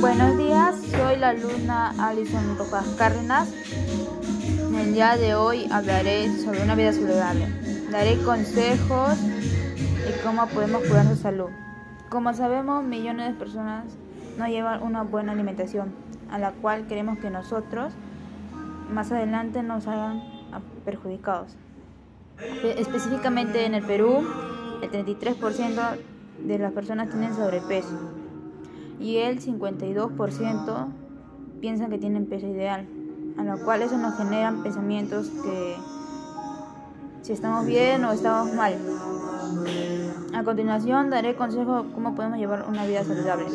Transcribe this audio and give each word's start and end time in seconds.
Buenos 0.00 0.38
días, 0.38 0.76
soy 0.76 1.18
la 1.18 1.28
alumna 1.28 1.92
Alison 1.98 2.56
Rojas 2.56 2.86
Cárdenas. 2.96 3.52
En 4.58 4.74
el 4.74 4.94
día 4.94 5.18
de 5.18 5.34
hoy 5.34 5.66
hablaré 5.70 6.34
sobre 6.38 6.62
una 6.62 6.74
vida 6.74 6.94
saludable. 6.94 7.46
Daré 7.90 8.16
consejos 8.22 9.20
de 9.22 10.20
cómo 10.24 10.46
podemos 10.46 10.80
cuidar 10.84 11.06
su 11.06 11.16
salud. 11.16 11.50
Como 12.08 12.32
sabemos, 12.32 12.82
millones 12.82 13.30
de 13.30 13.38
personas 13.38 13.84
no 14.38 14.46
llevan 14.46 14.82
una 14.82 15.02
buena 15.02 15.32
alimentación, 15.32 15.92
a 16.30 16.38
la 16.38 16.52
cual 16.52 16.86
queremos 16.86 17.18
que 17.18 17.28
nosotros 17.28 17.92
más 18.90 19.12
adelante 19.12 19.62
nos 19.62 19.86
hagan 19.86 20.22
perjudicados. 20.86 21.56
Específicamente 22.64 23.66
en 23.66 23.74
el 23.74 23.84
Perú, 23.84 24.26
el 24.80 24.90
33% 24.90 25.98
de 26.38 26.58
las 26.58 26.72
personas 26.72 27.10
tienen 27.10 27.34
sobrepeso 27.34 28.19
y 29.00 29.16
el 29.16 29.40
52% 29.40 30.86
piensan 31.60 31.90
que 31.90 31.98
tienen 31.98 32.26
peso 32.26 32.46
ideal, 32.46 32.86
a 33.36 33.44
lo 33.44 33.58
cual 33.64 33.82
eso 33.82 33.96
nos 33.96 34.16
generan 34.16 34.62
pensamientos 34.62 35.28
que 35.42 35.76
si 37.22 37.32
estamos 37.32 37.66
bien 37.66 38.04
o 38.04 38.12
estamos 38.12 38.54
mal. 38.54 38.74
A 40.34 40.44
continuación 40.44 41.10
daré 41.10 41.34
consejo 41.34 41.86
cómo 41.94 42.14
podemos 42.14 42.38
llevar 42.38 42.66
una 42.68 42.86
vida 42.86 43.02
saludable. 43.04 43.46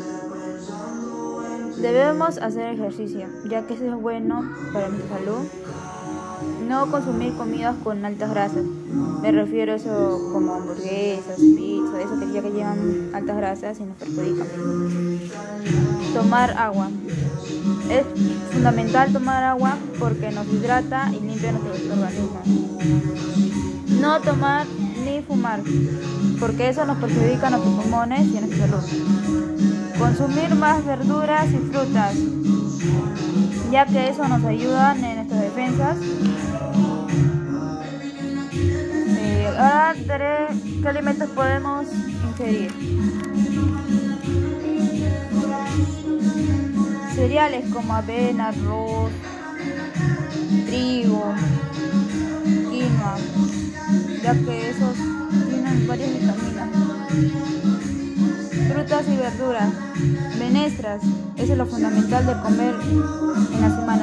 Debemos 1.78 2.38
hacer 2.38 2.74
ejercicio, 2.74 3.28
ya 3.50 3.68
que 3.68 3.76
eso 3.76 3.86
es 3.86 3.96
bueno 3.96 4.44
para 4.74 4.90
nuestra 4.90 5.18
salud 5.18 5.46
no 6.68 6.90
consumir 6.92 7.34
comidas 7.36 7.76
con 7.84 8.04
altas 8.06 8.30
grasas. 8.30 8.64
Me 9.22 9.32
refiero 9.32 9.74
a 9.74 9.76
eso 9.76 10.30
como 10.34 10.56
hamburguesas, 10.56 11.38
pizza, 11.38 12.02
eso 12.02 12.20
que 12.20 12.32
ya 12.32 12.42
que 12.42 12.52
llevan 12.52 13.10
altas 13.14 13.38
grasas 13.38 13.80
y 13.80 13.84
nos 13.84 13.98
perjudican. 13.98 14.48
Tomar 16.14 16.52
agua. 16.58 16.90
Es 17.90 18.06
fundamental 18.52 19.14
tomar 19.14 19.44
agua 19.44 19.78
porque 20.00 20.32
nos 20.32 20.48
hidrata 20.48 21.12
y 21.12 21.20
limpia 21.20 21.52
nuestro 21.52 21.72
organismo. 21.72 22.42
No 24.00 24.20
tomar 24.22 24.66
ni 25.06 25.22
fumar, 25.22 25.62
porque 26.40 26.70
eso 26.70 26.86
nos 26.86 26.98
perjudica 26.98 27.48
a 27.48 27.50
nuestros 27.52 27.76
pulmones 27.76 28.26
y 28.28 28.38
a 28.38 28.42
nuestra 28.42 28.68
salud. 28.68 28.84
Consumir 30.00 30.56
más 30.56 30.86
verduras 30.86 31.48
y 31.52 31.58
frutas, 31.58 32.16
ya 33.72 33.86
que 33.86 34.10
eso 34.10 34.28
nos 34.28 34.44
ayuda 34.44 34.96
en 34.96 35.15
defensas 35.56 35.98
Ahora 39.58 39.96
daré 40.06 40.48
qué 40.82 40.90
alimentos 40.90 41.30
podemos 41.30 41.88
ingerir. 42.28 42.72
Cereales 47.16 47.74
como 47.74 47.94
avena, 47.94 48.50
arroz, 48.50 49.12
trigo, 50.66 51.34
quinoa, 52.70 53.16
ya 54.22 54.34
que 54.34 54.70
esos 54.72 54.98
tienen 55.50 55.88
varias 55.88 56.10
vitaminas. 56.12 56.70
Frutas 58.74 59.06
y 59.08 59.16
verduras, 59.16 59.74
menestras, 60.38 61.02
eso 61.38 61.54
es 61.54 61.58
lo 61.58 61.66
fundamental 61.66 62.26
de 62.26 62.34
comer 62.42 62.76
en 63.54 63.62
la 63.62 63.70
semana. 63.70 63.95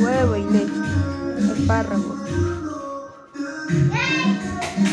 Huevo 0.00 0.36
y 0.36 0.44
leche, 0.44 0.72
espárragos. 1.58 2.18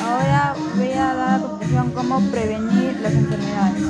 Ahora 0.03 0.55
voy 0.75 0.91
a 0.93 1.13
dar 1.13 1.39
a 1.39 1.41
continuación 1.41 1.91
cómo 1.91 2.21
prevenir 2.31 2.99
las 3.01 3.13
enfermedades. 3.13 3.83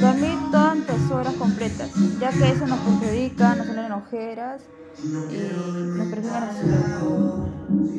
Dormir 0.00 0.38
tantas 0.52 1.10
horas 1.10 1.34
completas, 1.34 1.90
ya 2.20 2.30
que 2.30 2.50
eso 2.50 2.66
nos 2.66 2.78
perjudica, 2.80 3.54
nos 3.54 3.66
generan 3.66 3.92
ojeras 3.92 4.62
y 5.02 5.08
nos 5.96 6.06
perjudica 6.08 6.40
la 6.40 6.52
salud. 6.52 7.46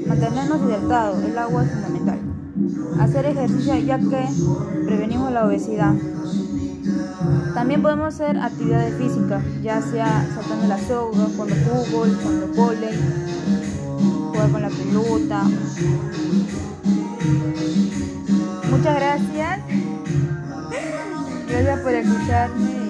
Mantenernos 0.07 0.61
hidratados, 0.61 1.23
el 1.23 1.37
agua 1.37 1.63
es 1.63 1.71
fundamental. 1.71 2.26
Hacer 3.00 3.25
ejercicio 3.25 3.75
ya 3.78 4.00
que 4.00 4.25
prevenimos 4.85 5.31
la 5.31 5.45
obesidad. 5.45 5.94
También 7.53 7.81
podemos 7.81 8.13
hacer 8.13 8.38
actividades 8.38 8.95
físicas, 8.95 9.44
ya 9.61 9.81
sea 9.81 10.28
saltando 10.33 10.67
la 10.67 10.77
soga, 10.77 11.27
jugando 11.35 11.56
fútbol, 11.56 12.17
jugando 12.22 12.47
volei, 12.56 13.00
jugar 14.31 14.51
con 14.51 14.61
la 14.61 14.69
pelota. 14.69 15.44
Muchas 18.69 18.95
gracias. 18.95 19.59
Gracias 21.47 21.79
por 21.79 21.94
escucharme. 21.94 22.86